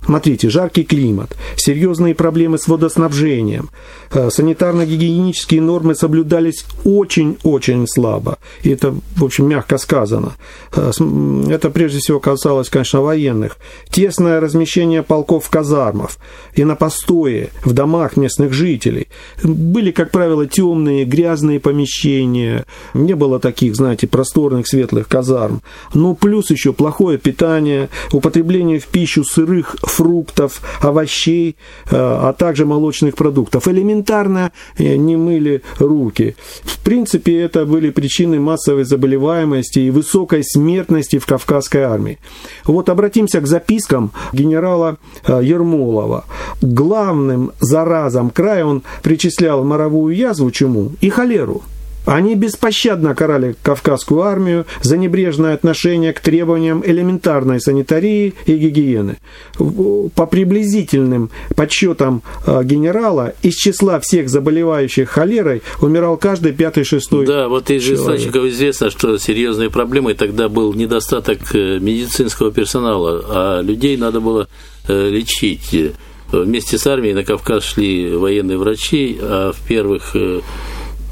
Смотрите, 0.06 0.50
жаркий 0.50 0.84
климат, 0.84 1.36
серьезные 1.56 2.14
проблемы 2.14 2.60
с 2.60 2.68
водоснабжением, 2.68 3.72
э, 4.12 4.30
санитарно-гигиенические 4.30 5.62
нормы 5.62 5.96
соблюдались 5.96 6.64
очень-очень 6.84 7.88
слабо. 7.88 8.38
И 8.62 8.70
это, 8.70 8.94
в 9.16 9.24
общем, 9.24 9.50
мягко 9.50 9.80
сказано. 9.80 10.34
Э, 10.76 10.92
это 11.50 11.72
прежде 11.72 11.98
всего 12.00 12.20
касалось, 12.20 12.70
конечно, 12.70 13.02
военных. 13.02 13.58
Тесное 13.90 14.40
размещение 14.40 15.02
полков 15.02 15.46
в 15.46 15.50
казармах 15.50 16.12
и 16.54 16.64
на 16.64 16.76
постое 16.76 17.50
в 17.64 17.74
домах 17.74 18.16
местных 18.16 18.54
жителей. 18.54 19.08
Были, 19.44 19.90
как 19.90 20.12
правило, 20.12 20.46
темные, 20.46 21.06
грязные 21.06 21.60
помещения. 21.60 22.66
Не 22.94 23.16
было 23.16 23.40
таких, 23.40 23.76
знаете, 23.76 24.06
просторных, 24.06 24.68
светлых 24.68 25.08
казарм. 25.08 25.64
Но 25.96 26.14
плюс 26.14 26.52
еще 26.52 26.74
плохое 26.74 27.18
питание, 27.18 27.90
употребление 28.12 28.80
в 28.80 28.86
пищу 28.86 29.24
сырых 29.24 29.76
фруктов, 29.96 30.62
овощей, 30.82 31.56
э, 31.86 31.96
а 31.96 32.34
также 32.34 32.66
молочных 32.66 33.16
продуктов. 33.16 33.68
Элементарно 33.68 34.52
э, 34.78 34.96
не 34.98 35.16
мыли 35.16 35.62
руки. 35.80 36.36
В 36.64 36.80
принципе, 36.84 37.42
это 37.42 37.66
были 37.66 37.92
причины 37.92 38.40
массовой 38.40 38.84
заболеваемости 38.84 39.80
и 39.80 39.92
высокой 39.92 40.44
смертности 40.44 41.20
в 41.20 41.26
Кавказской 41.26 41.84
армии. 41.84 42.18
Вот 42.66 42.90
обратимся 42.90 43.40
к 43.40 43.48
запискам 43.48 44.12
генерала 44.34 44.98
э, 45.28 45.42
Ермолова. 45.44 46.26
Главным 46.62 47.52
заразом 47.60 48.30
края 48.30 48.66
он 48.66 48.84
причислял 49.02 49.64
моровую 49.64 50.16
язву, 50.16 50.52
чуму 50.52 50.92
и 51.02 51.10
холеру– 51.10 51.64
они 52.06 52.36
беспощадно 52.36 53.16
карали 53.16 53.56
Кавказскую 53.64 54.22
армию 54.22 54.66
за 54.82 54.98
небрежное 54.98 55.54
отношение 55.54 56.14
к 56.14 56.20
требованиям 56.20 56.84
элементарной 56.86 57.60
санитарии 57.60 58.34
и 58.46 58.58
гигиены. 58.58 59.18
По 60.16 60.26
приблизительным 60.26 61.32
подсчетам 61.56 62.22
э, 62.46 62.64
генерала, 62.64 63.34
из 63.42 63.56
числа 63.56 64.00
всех 64.00 64.30
заболевающих 64.30 65.10
холерой 65.10 65.62
умирал 65.82 66.18
каждый 66.18 66.54
пятый-шестой 66.54 67.26
Да, 67.26 67.48
вот 67.48 67.70
из 67.70 67.90
источников 67.90 68.46
известно, 68.46 68.90
что 68.90 69.18
серьезной 69.18 69.70
проблемой 69.70 70.14
тогда 70.14 70.50
был 70.50 70.74
недостаток 70.74 71.40
э, 71.54 71.80
медицинского 71.80 72.52
персонала, 72.52 73.24
а 73.28 73.62
людей 73.62 73.98
надо 73.98 74.22
было 74.22 74.48
э, 74.88 75.10
лечить. 75.10 75.94
Вместе 76.32 76.78
с 76.78 76.88
армией 76.88 77.14
на 77.14 77.24
Кавказ 77.24 77.64
шли 77.64 78.16
военные 78.16 78.58
врачи, 78.58 79.18
а 79.22 79.54
в 79.54 79.68
первых 79.68 80.16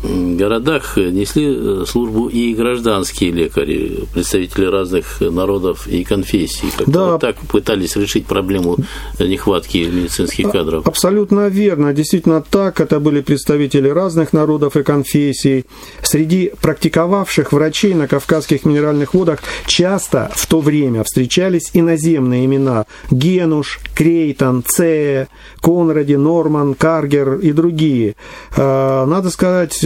городах 0.04 0.98
несли 0.98 1.56
э, 1.56 1.86
службу 1.88 2.28
и 2.28 2.54
гражданские 2.54 3.32
лекари, 3.32 4.06
представители 4.14 4.66
разных 4.66 5.22
народов 5.22 5.88
и 5.88 6.04
конфессий. 6.04 6.68
Да. 6.86 7.12
Вот 7.12 7.22
так 7.22 7.38
пытались 7.38 7.96
решить 7.96 8.26
проблему 8.26 8.78
нехватки 9.20 9.78
медицинских 9.78 10.52
кадров. 10.52 10.88
Абсолютно 10.88 11.48
верно. 11.48 11.94
Действительно 11.94 12.42
так. 12.42 12.80
Это 12.80 13.00
были 13.00 13.22
представители 13.22 13.88
разных 13.90 14.34
народов 14.34 14.76
и 14.76 14.84
конфессий. 14.84 15.66
Среди 16.02 16.52
практиковавших 16.62 17.54
врачей 17.54 17.94
на 17.94 18.08
Кавказских 18.08 18.66
минеральных 18.66 19.14
водах 19.14 19.40
часто 19.66 20.32
в 20.36 20.48
то 20.48 20.60
время 20.60 21.04
встречались 21.04 21.72
иноземные 21.74 22.46
имена 22.46 22.86
Генуш, 23.10 23.80
Крейтон, 23.96 24.64
Цея, 24.66 25.28
Конради, 25.62 26.16
Норман, 26.16 26.74
Каргер 26.74 27.36
и 27.36 27.52
другие. 27.52 28.16
А, 28.56 29.06
надо 29.06 29.30
сказать, 29.30 29.84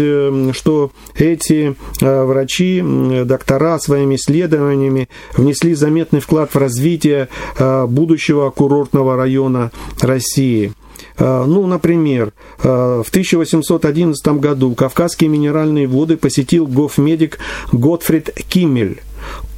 что 0.53 0.91
эти 1.15 1.75
э, 2.01 2.23
врачи, 2.23 2.83
доктора 3.25 3.79
своими 3.79 4.15
исследованиями 4.15 5.09
внесли 5.35 5.73
заметный 5.73 6.19
вклад 6.19 6.53
в 6.53 6.57
развитие 6.57 7.29
э, 7.57 7.85
будущего 7.85 8.49
курортного 8.49 9.15
района 9.15 9.71
России. 10.01 10.73
Ну, 11.19 11.65
например, 11.65 12.33
в 12.59 13.05
1811 13.09 14.27
году 14.39 14.75
Кавказские 14.75 15.29
минеральные 15.29 15.87
воды 15.87 16.15
посетил 16.15 16.67
гофмедик 16.67 17.39
Готфрид 17.71 18.31
Киммель 18.47 19.01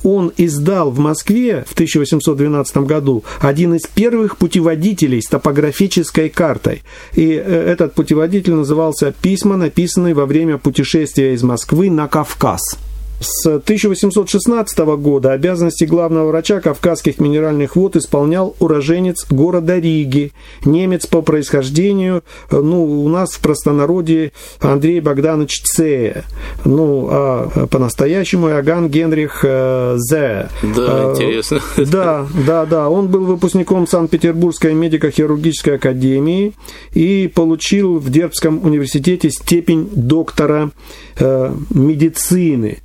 он 0.03 0.31
издал 0.37 0.91
в 0.91 0.99
Москве 0.99 1.65
в 1.67 1.73
1812 1.73 2.77
году 2.77 3.23
один 3.41 3.75
из 3.75 3.85
первых 3.87 4.37
путеводителей 4.37 5.21
с 5.21 5.27
топографической 5.27 6.29
картой. 6.29 6.83
И 7.13 7.31
э, 7.31 7.41
этот 7.41 7.93
путеводитель 7.93 8.53
назывался 8.53 9.13
«Письма, 9.21 9.57
написанные 9.57 10.13
во 10.13 10.25
время 10.25 10.57
путешествия 10.57 11.33
из 11.33 11.43
Москвы 11.43 11.89
на 11.89 12.07
Кавказ». 12.07 12.88
С 13.19 13.45
1816 13.45 14.79
года 14.79 15.33
обязанности 15.33 15.83
главного 15.83 16.27
врача 16.27 16.61
Кавказских 16.61 17.19
минеральных 17.19 17.75
вод 17.75 17.97
исполнял 17.97 18.55
уроженец 18.59 19.25
города 19.29 19.77
Риги, 19.77 20.31
немец 20.63 21.05
по 21.05 21.21
происхождению, 21.21 22.23
ну, 22.49 23.03
у 23.03 23.09
нас 23.09 23.33
в 23.33 23.41
простонародье 23.41 24.31
Андрей 24.61 25.01
Богданович 25.01 25.63
Цея, 25.63 26.23
ну, 26.63 27.07
а 27.11 27.67
по-настоящему 27.69 28.49
Иоганн 28.49 28.87
Генрих 28.87 29.41
э, 29.43 29.95
Зе. 29.97 30.49
Да, 30.63 30.85
а, 30.87 31.13
интересно. 31.13 31.59
Да, 31.77 32.25
да, 32.47 32.65
да, 32.65 32.89
он 32.89 33.09
был 33.09 33.25
выпускником 33.25 33.85
Санкт-Петербургской 33.85 34.73
медико-хирургической 34.73 35.75
академии 35.75 36.53
и 36.93 37.29
получил 37.33 37.99
в 37.99 38.09
Дербском 38.09 38.63
университете 38.63 39.29
степень 39.29 39.89
доктора 39.93 40.71
э, 41.19 41.53
медицины. 41.71 42.79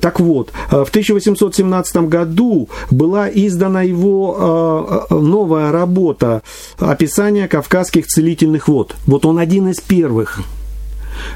Так 0.00 0.20
вот, 0.20 0.52
э, 0.70 0.84
в 0.84 0.90
1817 0.90 2.08
году 2.08 2.68
была 2.90 3.28
издана 3.28 3.82
его 3.82 5.06
э, 5.10 5.14
э, 5.14 5.18
новая 5.18 5.72
работа 5.72 6.42
«Описание 6.78 7.48
кавказских 7.48 8.06
целительных 8.06 8.68
вод». 8.68 8.96
Вот 9.06 9.24
он 9.24 9.38
один 9.38 9.68
из 9.68 9.80
первых 9.80 10.40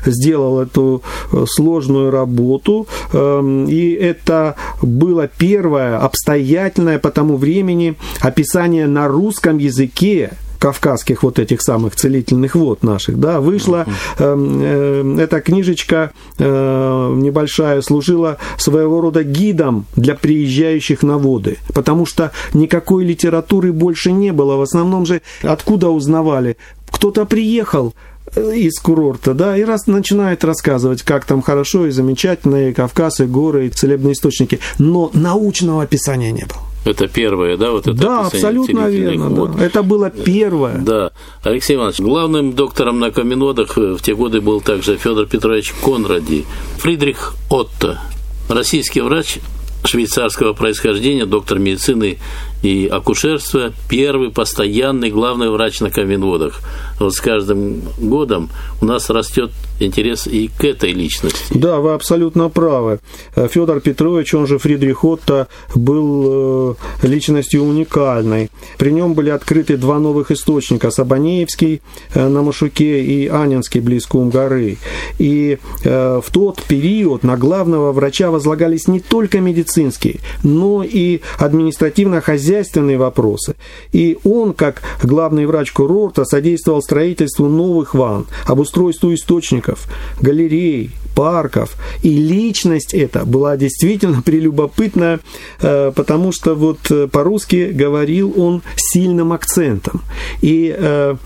сделал 0.06 0.60
эту 0.60 1.02
сложную 1.46 2.12
работу, 2.12 2.86
эм, 3.12 3.66
и 3.66 3.90
это 3.90 4.54
было 4.80 5.26
первое 5.26 5.98
обстоятельное 5.98 7.00
по 7.00 7.10
тому 7.10 7.36
времени 7.36 7.96
описание 8.20 8.86
на 8.86 9.08
русском 9.08 9.58
языке 9.58 10.34
кавказских 10.62 11.24
вот 11.24 11.40
этих 11.40 11.60
самых 11.60 11.96
целительных 11.96 12.54
вод 12.54 12.84
наших, 12.84 13.18
да, 13.18 13.40
вышла 13.40 13.84
э, 13.84 14.36
э, 14.36 15.16
эта 15.18 15.40
книжечка 15.40 16.12
э, 16.38 17.14
небольшая, 17.16 17.82
служила 17.82 18.38
своего 18.58 19.00
рода 19.00 19.24
гидом 19.24 19.86
для 19.96 20.14
приезжающих 20.14 21.02
на 21.02 21.18
воды, 21.18 21.58
потому 21.74 22.06
что 22.06 22.30
никакой 22.54 23.04
литературы 23.04 23.72
больше 23.72 24.12
не 24.12 24.32
было. 24.32 24.54
В 24.54 24.62
основном 24.62 25.04
же 25.04 25.22
откуда 25.42 25.88
узнавали? 25.88 26.56
Кто-то 26.92 27.24
приехал, 27.24 27.92
э, 28.36 28.54
из 28.54 28.78
курорта, 28.78 29.34
да, 29.34 29.56
и 29.56 29.64
раз 29.64 29.88
начинает 29.88 30.44
рассказывать, 30.44 31.02
как 31.02 31.24
там 31.24 31.42
хорошо 31.42 31.88
и 31.88 31.90
замечательно, 31.90 32.68
и 32.68 32.72
Кавказ, 32.72 33.18
и 33.18 33.24
горы, 33.24 33.66
и 33.66 33.70
целебные 33.70 34.12
источники, 34.12 34.60
но 34.78 35.10
научного 35.12 35.82
описания 35.82 36.30
не 36.30 36.44
было. 36.44 36.71
Это 36.84 37.06
первое, 37.06 37.56
да, 37.56 37.70
вот 37.70 37.86
это 37.86 37.96
Да, 37.96 38.26
абсолютно 38.26 38.88
верно, 38.88 39.46
да. 39.46 39.64
Это 39.64 39.82
было 39.82 40.10
первое. 40.10 40.78
Да. 40.78 41.12
Алексей 41.44 41.76
Иванович, 41.76 42.00
главным 42.00 42.54
доктором 42.54 42.98
на 42.98 43.10
каменодах 43.10 43.76
в 43.76 44.00
те 44.00 44.14
годы 44.14 44.40
был 44.40 44.60
также 44.60 44.96
Федор 44.96 45.26
Петрович 45.26 45.72
Конради, 45.80 46.44
Фридрих 46.78 47.34
Отто, 47.48 48.00
российский 48.48 49.00
врач 49.00 49.38
швейцарского 49.84 50.52
происхождения, 50.54 51.26
доктор 51.26 51.58
медицины 51.58 52.18
и 52.62 52.86
акушерства, 52.86 53.72
первый 53.88 54.30
постоянный 54.30 55.10
главный 55.10 55.50
врач 55.50 55.80
на 55.80 55.90
каменводах. 55.90 56.60
Вот 56.98 57.14
с 57.14 57.20
каждым 57.20 57.82
годом 57.98 58.50
у 58.80 58.86
нас 58.86 59.10
растет 59.10 59.50
интерес 59.80 60.26
и 60.28 60.48
к 60.48 60.64
этой 60.64 60.92
личности. 60.92 61.44
Да, 61.50 61.80
вы 61.80 61.92
абсолютно 61.92 62.48
правы. 62.48 63.00
Федор 63.34 63.80
Петрович, 63.80 64.32
он 64.34 64.46
же 64.46 64.58
Фридрих 64.58 65.04
Отто, 65.04 65.48
был 65.74 66.76
э, 67.02 67.06
личностью 67.06 67.64
уникальной. 67.64 68.50
При 68.78 68.92
нем 68.92 69.14
были 69.14 69.30
открыты 69.30 69.76
два 69.76 69.98
новых 69.98 70.30
источника– 70.30 70.90
Сабанеевский 70.92 71.82
э, 72.14 72.28
на 72.28 72.42
Машуке 72.42 73.02
и 73.02 73.26
Анинский 73.26 73.80
близ 73.80 74.06
Кум-горы. 74.06 74.78
И 75.18 75.58
э, 75.84 76.20
в 76.24 76.30
тот 76.30 76.62
период 76.62 77.24
на 77.24 77.36
главного 77.36 77.90
врача 77.90 78.30
возлагались 78.30 78.86
не 78.86 79.00
только 79.00 79.40
медицинские, 79.40 80.20
но 80.44 80.84
и 80.84 81.20
административно-хозяйственные 81.38 82.51
вопросы. 82.96 83.56
И 83.92 84.18
он, 84.24 84.52
как 84.52 84.82
главный 85.02 85.46
врач 85.46 85.72
курорта, 85.72 86.24
содействовал 86.24 86.82
строительству 86.82 87.48
новых 87.48 87.94
ванн, 87.94 88.26
обустройству 88.46 89.12
источников, 89.14 89.86
галерей, 90.20 90.90
парков. 91.14 91.76
И 92.02 92.10
личность 92.10 92.94
эта 92.94 93.24
была 93.24 93.56
действительно 93.56 94.22
прелюбопытная, 94.24 95.20
э, 95.60 95.92
потому 95.94 96.32
что 96.32 96.54
вот 96.54 96.78
э, 96.90 97.08
по-русски 97.08 97.70
говорил 97.72 98.32
он 98.36 98.62
сильным 98.76 99.32
акцентом. 99.32 100.02
И 100.40 100.74
э, 100.76 101.16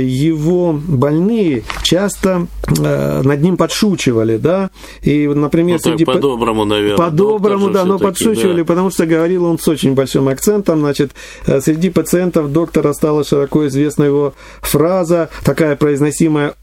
его 0.00 0.72
больные 0.72 1.64
часто 1.82 2.46
над 2.66 3.42
ним 3.42 3.56
подшучивали, 3.56 4.36
да, 4.36 4.70
и, 5.02 5.26
например, 5.28 5.80
ну, 5.84 5.90
среди... 5.90 6.04
По-доброму, 6.04 6.64
наверное. 6.64 6.96
По-доброму, 6.96 7.70
да, 7.70 7.84
но 7.84 7.98
подшучивали, 7.98 8.62
да. 8.62 8.64
потому 8.64 8.90
что 8.90 9.06
говорил 9.06 9.44
он 9.44 9.58
с 9.58 9.68
очень 9.68 9.94
большим 9.94 10.28
акцентом, 10.28 10.80
значит, 10.80 11.12
среди 11.44 11.90
пациентов 11.90 12.52
доктора 12.52 12.92
стала 12.92 13.24
широко 13.24 13.66
известна 13.66 14.04
его 14.04 14.34
фраза, 14.60 15.28
такая 15.44 15.76
произносимая, 15.76 16.54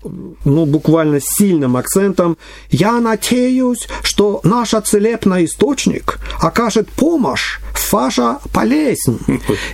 ну, 0.46 0.66
буквально 0.66 1.20
с 1.20 1.26
сильным 1.38 1.78
акцентом, 1.78 2.38
я 2.70 3.00
надеюсь, 3.00 3.88
что 4.04 4.42
наш 4.44 4.72
целебный 4.86 5.46
источник 5.46 6.20
окажет 6.40 6.90
помощь 6.90 7.60
в 7.74 7.94
ваша 7.94 8.40
болезнь. 8.54 9.20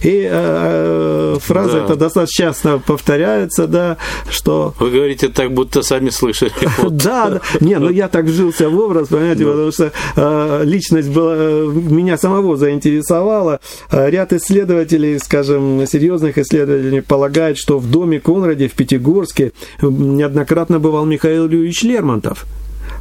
И 0.01 0.27
э, 0.29 1.35
э, 1.35 1.37
фраза 1.39 1.73
да. 1.73 1.85
эта 1.85 1.95
достаточно 1.95 2.45
часто 2.45 2.79
повторяется, 2.79 3.67
да, 3.67 3.97
что... 4.29 4.73
Вы 4.79 4.91
говорите 4.91 5.29
так, 5.29 5.53
будто 5.53 5.81
сами 5.81 6.09
слышали. 6.17 6.51
Да, 6.89 7.29
да. 7.29 7.41
Не, 7.59 7.77
ну 7.79 7.89
я 7.89 8.07
так 8.07 8.25
вжился 8.25 8.69
в 8.69 8.79
образ, 8.79 9.09
понимаете, 9.09 9.45
потому 9.45 9.71
что 9.71 9.91
э, 10.15 10.61
личность 10.63 11.09
была, 11.09 11.35
меня 11.35 12.17
самого 12.17 12.57
заинтересовала. 12.57 13.59
Ряд 13.91 14.33
исследователей, 14.33 15.19
скажем, 15.19 15.85
серьезных 15.87 16.37
исследователей 16.37 17.01
полагают, 17.01 17.57
что 17.57 17.77
в 17.79 17.89
доме 17.89 18.19
Конраде 18.19 18.67
в 18.67 18.73
Пятигорске 18.73 19.51
неоднократно 19.81 20.79
бывал 20.79 21.05
Михаил 21.05 21.47
Ильич 21.47 21.83
Лермонтов. 21.83 22.45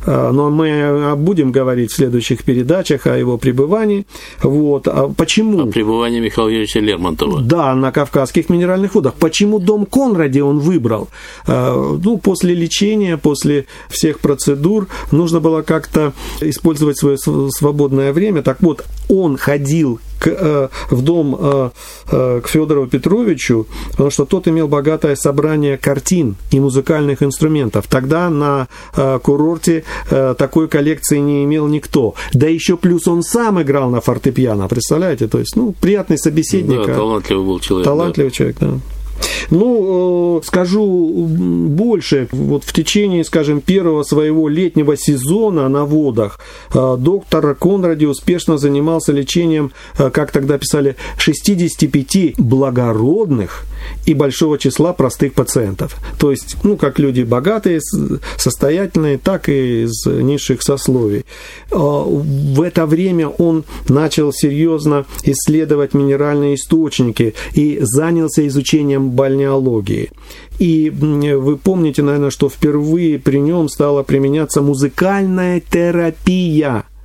А, 0.06 0.32
но 0.32 0.50
мы 0.50 1.14
будем 1.16 1.52
говорить 1.52 1.90
в 1.90 1.96
следующих 1.96 2.44
передачах 2.44 3.06
о 3.06 3.16
его 3.16 3.38
пребывании. 3.38 4.06
Вот. 4.42 4.88
А 4.88 5.08
почему? 5.08 5.62
О 5.62 5.66
пребывании 5.66 6.20
Михаила 6.20 6.48
Юрьевича 6.48 6.80
Лермонтова. 6.80 7.42
Да, 7.42 7.74
на 7.74 7.92
Кавказских 7.92 8.48
минеральных 8.48 8.94
водах. 8.94 9.14
Почему 9.14 9.58
дом 9.58 9.86
Конраде 9.86 10.42
он 10.42 10.58
выбрал? 10.58 11.08
А, 11.46 11.98
ну, 12.02 12.18
после 12.18 12.54
лечения, 12.54 13.16
после 13.16 13.66
всех 13.88 14.20
процедур 14.20 14.86
нужно 15.10 15.40
было 15.40 15.62
как-то 15.62 16.12
использовать 16.40 16.98
свое 16.98 17.18
свободное 17.18 18.12
время. 18.12 18.42
Так 18.42 18.62
вот, 18.62 18.84
он 19.08 19.36
ходил 19.36 20.00
к, 20.26 20.28
э, 20.28 20.68
в 20.90 21.02
дом 21.02 21.36
э, 21.38 21.70
э, 22.10 22.40
к 22.40 22.48
Федору 22.48 22.86
Петровичу, 22.86 23.66
потому 23.90 24.10
что 24.10 24.24
тот 24.24 24.48
имел 24.48 24.68
богатое 24.68 25.16
собрание 25.16 25.76
картин 25.76 26.36
и 26.50 26.60
музыкальных 26.60 27.22
инструментов. 27.22 27.86
Тогда 27.88 28.30
на 28.30 28.68
курорте 29.22 29.84
такой 30.10 30.68
коллекции 30.68 31.18
не 31.18 31.44
имел 31.44 31.68
никто. 31.68 32.14
Да 32.34 32.46
еще 32.46 32.76
плюс 32.76 33.08
он 33.08 33.22
сам 33.22 33.60
играл 33.62 33.90
на 33.90 34.00
фортепиано, 34.00 34.68
представляете? 34.68 35.28
То 35.28 35.38
есть, 35.38 35.56
ну, 35.56 35.74
приятный 35.80 36.18
собеседник. 36.18 36.86
Да, 36.86 36.94
талантливый 36.94 37.46
был 37.46 37.60
человек. 37.60 37.84
Талантливый 37.84 38.30
да. 38.30 38.36
человек, 38.36 38.56
да. 38.60 38.74
Ну, 39.50 40.38
э, 40.40 40.46
скажу 40.46 41.26
больше. 41.28 42.28
Вот 42.32 42.64
в 42.64 42.72
течение, 42.72 43.24
скажем, 43.24 43.60
первого 43.60 44.02
своего 44.02 44.48
летнего 44.48 44.96
сезона 44.96 45.68
на 45.68 45.84
водах 45.84 46.40
э, 46.74 46.96
доктор 46.98 47.54
Конради 47.54 48.06
успешно 48.06 48.58
занимался 48.58 49.12
лечением, 49.12 49.72
э, 49.98 50.10
как 50.10 50.32
тогда 50.32 50.58
писали, 50.58 50.96
65 51.18 52.34
благородных 52.38 53.64
и 54.04 54.14
большого 54.14 54.58
числа 54.58 54.92
простых 54.92 55.34
пациентов. 55.34 55.96
То 56.18 56.30
есть, 56.30 56.56
ну, 56.64 56.76
как 56.76 56.98
люди 56.98 57.22
богатые, 57.22 57.80
состоятельные, 58.36 59.18
так 59.18 59.48
и 59.48 59.84
из 59.84 60.06
низших 60.06 60.62
сословий. 60.62 61.24
В 61.70 62.62
это 62.62 62.86
время 62.86 63.28
он 63.28 63.64
начал 63.88 64.32
серьезно 64.32 65.06
исследовать 65.22 65.94
минеральные 65.94 66.54
источники 66.54 67.34
и 67.54 67.78
занялся 67.82 68.46
изучением 68.46 69.05
бальнеологии. 69.10 70.10
И 70.58 70.90
вы 70.90 71.56
помните, 71.56 72.02
наверное, 72.02 72.30
что 72.30 72.48
впервые 72.48 73.18
при 73.18 73.38
нем 73.38 73.68
стала 73.68 74.02
применяться 74.02 74.62
музыкальная 74.62 75.60
терапия– 75.60 76.84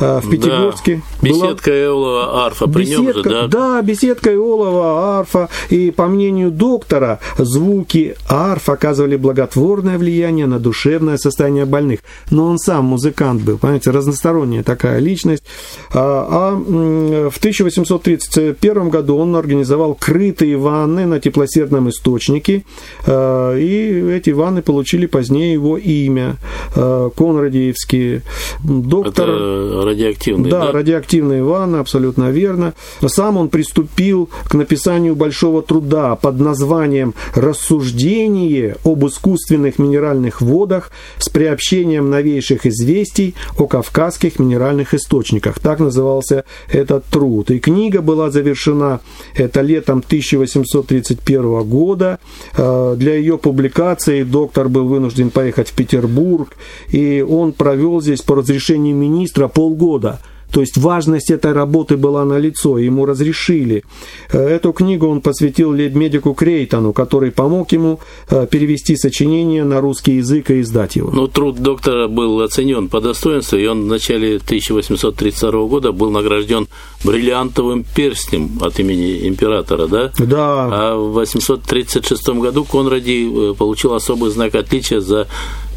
в 0.00 0.30
Пятигорске. 0.30 0.96
Да. 0.96 1.28
Беседка 1.28 1.70
была... 1.70 1.80
Иолова 1.80 2.46
арфа 2.46 2.66
при 2.66 2.82
беседка, 2.82 3.02
нем 3.02 3.12
же, 3.12 3.22
да? 3.22 3.48
Да, 3.48 3.82
беседка 3.82 4.32
Иолова 4.32 5.18
арфа. 5.18 5.48
И 5.68 5.90
по 5.90 6.06
мнению 6.06 6.50
доктора, 6.50 7.20
звуки 7.38 8.16
арф 8.28 8.68
оказывали 8.68 9.16
благотворное 9.16 9.98
влияние 9.98 10.46
на 10.46 10.58
душевное 10.58 11.18
состояние 11.18 11.66
больных. 11.66 12.00
Но 12.30 12.46
он 12.46 12.58
сам 12.58 12.86
музыкант 12.86 13.42
был, 13.42 13.58
понимаете, 13.58 13.90
разносторонняя 13.90 14.62
такая 14.62 14.98
личность. 14.98 15.44
А, 15.92 16.26
а 16.30 17.30
в 17.30 17.36
1831 17.38 18.88
году 18.88 19.16
он 19.16 19.36
организовал 19.36 19.94
крытые 19.94 20.56
ванны 20.56 21.06
на 21.06 21.20
теплосердном 21.20 21.90
источнике. 21.90 22.64
А, 23.06 23.56
и 23.56 24.10
эти 24.10 24.30
ванны 24.30 24.62
получили 24.62 25.06
позднее 25.06 25.52
его 25.52 25.76
имя. 25.76 26.36
А, 26.74 27.10
Конрадиевские. 27.10 28.22
Доктор... 28.64 29.28
Это 29.28 29.89
радиоактивные, 29.90 30.50
да? 30.50 30.66
Да, 30.66 30.72
радиоактивные 30.72 31.42
ванны, 31.42 31.76
абсолютно 31.76 32.30
верно. 32.30 32.74
Сам 33.06 33.36
он 33.36 33.48
приступил 33.48 34.30
к 34.44 34.54
написанию 34.54 35.14
большого 35.14 35.62
труда 35.62 36.16
под 36.16 36.40
названием 36.40 37.14
«Рассуждение 37.34 38.76
об 38.84 39.06
искусственных 39.06 39.78
минеральных 39.78 40.40
водах 40.40 40.90
с 41.18 41.28
приобщением 41.28 42.10
новейших 42.10 42.66
известий 42.66 43.34
о 43.58 43.66
кавказских 43.66 44.38
минеральных 44.38 44.94
источниках». 44.94 45.58
Так 45.58 45.80
назывался 45.80 46.44
этот 46.68 47.04
труд. 47.06 47.50
И 47.50 47.58
книга 47.58 48.00
была 48.00 48.30
завершена 48.30 49.00
это 49.34 49.60
летом 49.60 50.02
1831 50.06 51.62
года. 51.64 52.18
Э, 52.56 52.94
для 52.96 53.14
ее 53.14 53.38
публикации 53.38 54.22
доктор 54.22 54.68
был 54.68 54.86
вынужден 54.86 55.30
поехать 55.30 55.68
в 55.68 55.72
Петербург, 55.72 56.56
и 56.90 57.24
он 57.28 57.52
провел 57.52 58.00
здесь 58.00 58.22
по 58.22 58.36
разрешению 58.36 58.96
министра 58.96 59.48
полгода 59.48 59.79
года. 59.80 60.18
То 60.52 60.60
есть 60.60 60.76
важность 60.76 61.30
этой 61.30 61.52
работы 61.52 61.96
была 61.96 62.24
налицо, 62.24 62.78
ему 62.78 63.06
разрешили. 63.06 63.84
Э, 64.32 64.38
эту 64.38 64.72
книгу 64.72 65.06
он 65.06 65.20
посвятил 65.20 65.70
лейб-медику 65.70 66.34
Крейтону, 66.34 66.92
который 66.92 67.30
помог 67.30 67.72
ему 67.72 68.00
э, 68.28 68.46
перевести 68.50 68.96
сочинение 68.96 69.64
на 69.64 69.80
русский 69.80 70.16
язык 70.16 70.50
и 70.50 70.60
издать 70.60 70.96
его. 70.96 71.10
Ну, 71.12 71.28
труд 71.28 71.60
доктора 71.60 72.08
был 72.08 72.40
оценен 72.40 72.88
по 72.88 73.00
достоинству, 73.00 73.58
и 73.58 73.66
он 73.66 73.84
в 73.84 73.86
начале 73.86 74.36
1832 74.36 75.66
года 75.66 75.92
был 75.92 76.10
награжден 76.10 76.66
бриллиантовым 77.04 77.84
перстнем 77.94 78.50
от 78.60 78.80
имени 78.80 79.28
императора, 79.28 79.86
да? 79.86 80.12
Да. 80.18 80.68
А 80.72 80.96
в 80.96 81.12
836 81.12 82.28
году 82.30 82.64
Конради 82.64 83.28
э, 83.52 83.54
получил 83.54 83.94
особый 83.94 84.30
знак 84.30 84.54
отличия 84.54 85.00
за 85.00 85.28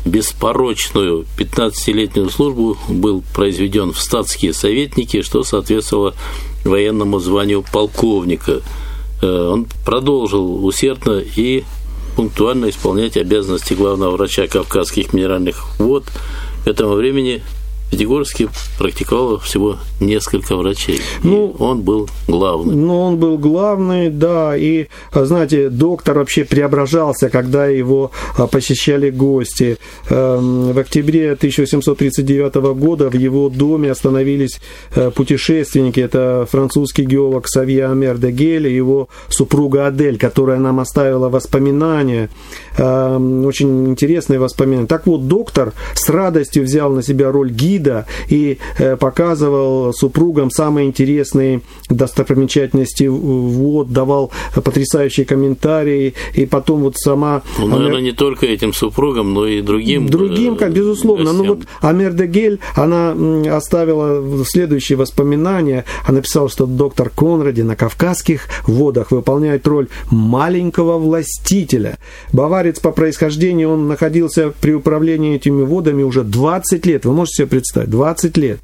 беспорочную 0.05 1.25
15-летнюю 1.37 2.29
службу 2.29 2.77
был 2.89 3.23
произведен 3.33 3.93
в 3.93 3.99
статские 3.99 4.53
советники, 4.53 5.21
что 5.21 5.43
соответствовало 5.43 6.13
военному 6.63 7.19
званию 7.19 7.63
полковника. 7.71 8.61
Э, 9.21 9.49
он 9.51 9.67
продолжил 9.85 10.65
усердно 10.65 11.19
и 11.19 11.63
пунктуально 12.15 12.69
исполнять 12.69 13.17
обязанности 13.17 13.73
главного 13.73 14.11
врача 14.11 14.47
Кавказских 14.47 15.13
минеральных 15.13 15.79
вод. 15.79 16.05
К 16.63 16.67
этому 16.67 16.93
времени 16.93 17.41
Пятигорске 17.93 18.49
практиковало 18.79 19.37
всего 19.37 19.77
несколько 19.99 20.55
врачей. 20.55 20.99
Ну, 21.21 21.51
и 21.51 21.61
он 21.61 21.81
был 21.81 22.09
главный. 22.27 22.75
Ну, 22.75 22.99
он 22.99 23.17
был 23.17 23.37
главный, 23.37 24.09
да. 24.09 24.57
И, 24.57 24.87
знаете, 25.13 25.69
доктор 25.69 26.17
вообще 26.17 26.43
преображался, 26.43 27.29
когда 27.29 27.67
его 27.67 28.09
а, 28.35 28.47
посещали 28.47 29.11
гости. 29.11 29.77
Эм, 30.09 30.73
в 30.73 30.79
октябре 30.79 31.33
1839 31.33 32.55
года 32.75 33.11
в 33.11 33.13
его 33.13 33.49
доме 33.49 33.91
остановились 33.91 34.59
э, 34.95 35.11
путешественники. 35.11 35.99
Это 35.99 36.47
французский 36.49 37.05
геолог 37.05 37.47
Савья 37.47 37.91
Амер 37.91 38.17
де 38.17 38.31
Гель 38.31 38.67
и 38.67 38.75
его 38.75 39.07
супруга 39.29 39.85
Адель, 39.85 40.17
которая 40.17 40.57
нам 40.57 40.79
оставила 40.79 41.29
воспоминания, 41.29 42.29
эм, 42.77 43.45
очень 43.45 43.89
интересные 43.89 44.39
воспоминания. 44.39 44.87
Так 44.87 45.05
вот, 45.05 45.27
доктор 45.27 45.73
с 45.93 46.09
радостью 46.09 46.63
взял 46.63 46.91
на 46.91 47.03
себя 47.03 47.31
роль 47.31 47.51
гида 47.51 47.82
гида 47.83 48.05
и 48.29 48.57
э, 48.77 48.95
показывал 48.95 49.93
супругам 49.93 50.49
самые 50.49 50.87
интересные 50.87 51.61
достопримечательности 51.89 53.05
вот, 53.05 53.91
давал 53.91 54.31
потрясающие 54.55 55.25
комментарии, 55.25 56.13
и 56.33 56.45
потом 56.45 56.81
вот 56.81 56.97
сама... 56.97 57.41
Ну, 57.59 57.67
наверное, 57.67 57.97
Амер... 57.97 58.01
не 58.01 58.11
только 58.11 58.45
этим 58.45 58.73
супругам, 58.73 59.33
но 59.33 59.45
и 59.45 59.61
другим. 59.61 60.07
Другим, 60.07 60.55
как 60.55 60.73
безусловно. 60.73 61.25
Гостям. 61.25 61.45
Ну 61.45 61.55
вот 61.55 61.63
Амер 61.81 62.13
де 62.13 62.25
Гель, 62.25 62.59
она 62.75 63.15
оставила 63.55 64.43
следующие 64.45 64.97
воспоминания. 64.97 65.85
Она 66.05 66.17
написала, 66.17 66.49
что 66.49 66.65
доктор 66.65 67.09
Конради 67.09 67.61
на 67.61 67.75
Кавказских 67.75 68.47
водах 68.65 69.11
выполняет 69.11 69.67
роль 69.67 69.87
маленького 70.09 70.97
властителя. 70.97 71.97
Баварец 72.31 72.79
по 72.79 72.91
происхождению, 72.91 73.71
он 73.71 73.87
находился 73.87 74.53
при 74.61 74.73
управлении 74.73 75.35
этими 75.35 75.63
водами 75.63 76.03
уже 76.03 76.23
20 76.23 76.85
лет. 76.85 77.05
Вы 77.05 77.13
можете 77.13 77.43
себе 77.43 77.47
представить? 77.47 77.72
Представить, 77.73 77.89
20 77.89 78.37
лет, 78.37 78.59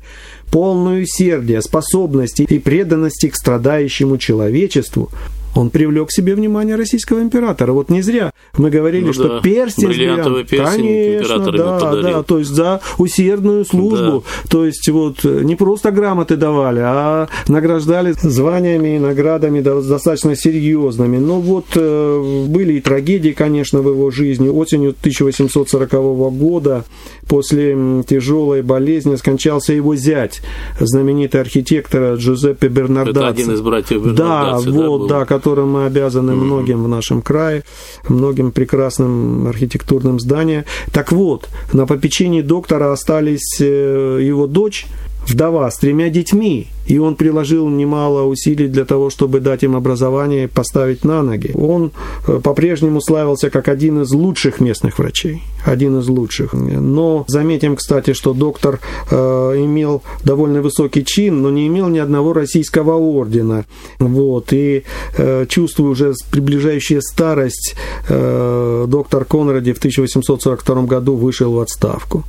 полную 0.52 1.04
усердия, 1.04 1.62
способности 1.62 2.44
и 2.44 2.60
преданности 2.60 3.30
к 3.30 3.36
страдающему 3.36 4.18
человечеству, 4.18 5.10
он 5.56 5.70
привлек 5.70 6.10
к 6.10 6.12
себе 6.12 6.36
внимание 6.36 6.76
российского 6.76 7.22
императора. 7.22 7.74
Вот 7.74 7.90
не 7.90 8.02
зря 8.02 8.32
мы 8.58 8.70
говорили, 8.70 9.06
ну, 9.06 9.14
что 9.14 9.28
да. 9.28 9.42
перстень 9.42 9.88
Бриллиантовый 9.88 10.46
перстень 10.46 11.22
конечно, 11.24 11.52
да, 11.52 12.02
да, 12.02 12.24
то 12.24 12.40
есть 12.40 12.52
за 12.52 12.82
усердную 12.98 13.66
службу. 13.66 14.24
Да. 14.44 14.50
То 14.50 14.66
есть 14.66 14.88
вот 14.90 15.24
не 15.24 15.56
просто 15.56 15.92
грамоты 15.92 16.36
давали, 16.36 16.82
а 16.84 17.28
награждали 17.48 18.14
званиями 18.14 18.96
и 18.96 19.00
наградами 19.00 19.62
достаточно 19.62 20.36
серьезными. 20.36 21.18
Но 21.18 21.42
вот 21.42 21.66
э, 21.76 22.46
были 22.48 22.74
и 22.74 22.82
трагедии, 22.82 23.32
конечно, 23.32 23.82
в 23.82 23.90
его 23.90 24.12
жизни. 24.12 24.50
Осенью 24.50 24.92
1840 24.92 25.92
года 26.38 26.86
после 27.30 28.04
тяжелой 28.08 28.64
болезни 28.64 29.16
скончался 29.16 29.72
его 29.72 29.96
зять, 29.96 30.42
знаменитый 30.80 31.40
архитектор 31.40 32.16
Джузеппе 32.16 32.68
Бернардаци. 32.68 33.20
Это 33.20 33.28
один 33.28 33.52
из 33.54 33.62
братьев 33.62 34.04
Бернардаци, 34.04 34.72
да, 34.72 34.90
вот, 34.90 35.08
да, 35.08 35.26
которым 35.26 35.74
мы 35.74 35.86
обязаны 35.86 36.32
mm-hmm. 36.32 36.36
многим 36.36 36.84
в 36.84 36.88
нашем 36.88 37.22
крае, 37.22 37.64
многим 38.10 38.52
прекрасным 38.52 39.48
архитектурным 39.48 40.20
зданиям. 40.20 40.66
Так 40.92 41.12
вот, 41.12 41.48
на 41.72 41.86
попечении 41.86 42.42
доктора 42.42 42.92
остались 42.92 43.62
э, 43.62 44.20
его 44.22 44.48
дочь, 44.48 44.88
вдова 45.28 45.70
с 45.70 45.78
тремя 45.78 46.10
детьми, 46.10 46.68
и 46.90 46.98
он 46.98 47.16
приложил 47.16 47.70
немало 47.70 48.24
усилий 48.24 48.68
для 48.68 48.84
того, 48.84 49.12
чтобы 49.12 49.40
дать 49.40 49.64
им 49.64 49.76
образование 49.76 50.46
и 50.46 50.48
поставить 50.48 51.06
на 51.06 51.22
ноги. 51.22 51.52
Он 51.54 51.92
э, 52.28 52.40
по-прежнему 52.44 53.00
славился 53.00 53.52
как 53.52 53.68
один 53.68 54.02
из 54.02 54.12
лучших 54.12 54.60
местных 54.60 54.98
врачей, 54.98 55.44
один 55.66 56.00
из 56.00 56.08
лучших. 56.08 56.54
Но 56.54 57.26
заметим, 57.28 57.76
кстати, 57.76 58.14
что 58.14 58.34
доктор 58.34 58.80
э, 59.12 59.16
имел 59.16 60.02
довольно 60.24 60.64
высокий 60.64 61.06
чин, 61.06 61.44
но 61.44 61.52
не 61.52 61.68
имел 61.68 61.90
ни 61.90 62.00
одного 62.00 62.34
российского 62.34 62.96
ордена. 62.96 63.66
Вот. 64.00 64.52
И 64.52 64.84
э, 65.16 65.46
чувствуя 65.48 65.90
уже 65.90 66.14
приближающая 66.32 67.02
старость, 67.02 67.76
э, 68.10 68.86
доктор 68.88 69.26
Конради 69.26 69.74
в 69.74 69.78
1842 69.78 70.82
году 70.84 71.16
вышел 71.16 71.54
в 71.54 71.60
отставку. 71.60 72.24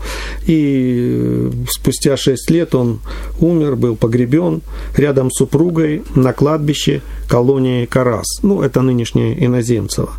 И 0.46 1.48
э, 1.48 1.50
спустя 1.70 2.18
шесть 2.18 2.50
лет 2.50 2.74
он 2.74 3.00
умер, 3.40 3.76
был 3.76 3.96
погребен 3.96 4.49
похоронен 4.50 4.62
рядом 4.96 5.30
с 5.30 5.38
супругой 5.38 6.02
на 6.14 6.32
кладбище 6.32 7.02
колонии 7.28 7.86
Карас. 7.86 8.26
Ну, 8.42 8.62
это 8.62 8.82
нынешнее 8.82 9.44
Иноземцево. 9.44 10.10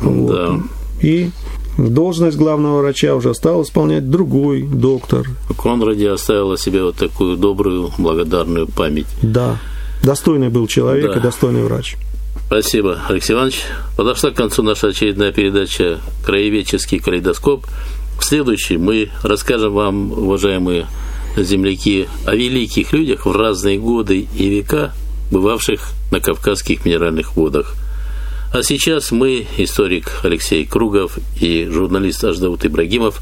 Вот. 0.00 0.32
Да. 0.32 0.60
И 1.00 1.30
должность 1.78 2.36
главного 2.36 2.80
врача 2.80 3.14
уже 3.14 3.34
стал 3.34 3.62
исполнять 3.62 4.10
другой 4.10 4.62
доктор. 4.62 5.26
Конради 5.56 6.04
оставил 6.04 6.52
о 6.52 6.58
себе 6.58 6.82
вот 6.82 6.96
такую 6.96 7.36
добрую, 7.36 7.90
благодарную 7.98 8.66
память. 8.66 9.06
Да. 9.22 9.58
Достойный 10.02 10.48
был 10.48 10.66
человек 10.66 11.12
да. 11.12 11.18
и 11.18 11.22
достойный 11.22 11.64
врач. 11.64 11.96
Спасибо, 12.46 12.98
Алексей 13.08 13.34
Иванович. 13.34 13.62
Подошла 13.96 14.30
к 14.30 14.34
концу 14.34 14.62
наша 14.62 14.88
очередная 14.88 15.32
передача 15.32 15.98
«Краеведческий 16.24 16.98
калейдоскоп». 16.98 17.64
В 18.18 18.24
следующей 18.24 18.76
мы 18.76 19.08
расскажем 19.22 19.72
вам, 19.72 20.12
уважаемые 20.12 20.86
земляки, 21.36 22.08
о 22.26 22.34
великих 22.34 22.92
людях 22.92 23.26
в 23.26 23.32
разные 23.32 23.78
годы 23.78 24.26
и 24.36 24.48
века, 24.48 24.92
бывавших 25.30 25.92
на 26.10 26.20
Кавказских 26.20 26.84
минеральных 26.84 27.36
водах. 27.36 27.74
А 28.52 28.62
сейчас 28.62 29.12
мы, 29.12 29.46
историк 29.58 30.20
Алексей 30.24 30.66
Кругов 30.66 31.18
и 31.40 31.68
журналист 31.70 32.24
Аждаут 32.24 32.64
Ибрагимов, 32.66 33.20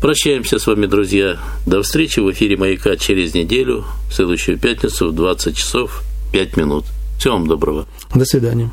прощаемся 0.00 0.58
с 0.58 0.66
вами, 0.66 0.86
друзья. 0.86 1.38
До 1.64 1.82
встречи 1.82 2.18
в 2.18 2.30
эфире 2.32 2.56
«Маяка» 2.56 2.96
через 2.96 3.34
неделю, 3.34 3.84
в 4.10 4.14
следующую 4.14 4.58
пятницу 4.58 5.10
в 5.10 5.14
20 5.14 5.56
часов 5.56 6.02
5 6.32 6.56
минут. 6.56 6.84
Всего 7.18 7.34
вам 7.34 7.46
доброго. 7.46 7.86
До 8.14 8.24
свидания. 8.24 8.70